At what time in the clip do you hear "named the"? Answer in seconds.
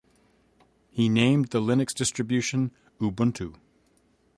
1.09-1.61